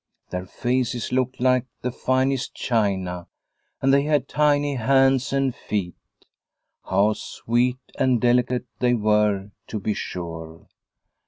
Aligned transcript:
Their 0.31 0.47
faces 0.47 1.11
looked 1.11 1.39
like 1.39 1.67
the 1.83 1.91
finest 1.91 2.55
china, 2.55 3.27
and 3.83 3.93
they 3.93 4.01
had 4.01 4.27
tiny 4.27 4.73
hands 4.73 5.31
and 5.31 5.53
feet. 5.53 5.93
How 6.85 7.13
sweet 7.13 7.77
and 7.99 8.19
delicate 8.19 8.65
they 8.79 8.95
were 8.95 9.51
to 9.67 9.79
be 9.79 9.93
sure 9.93 10.67